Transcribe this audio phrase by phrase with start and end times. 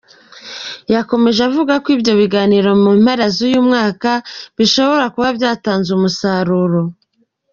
[0.93, 4.11] Yakomeje avuga ko ibyo biganiro mu mpera z’uyu mwaka
[4.57, 6.81] bishobora kuba byatanze umusaruro.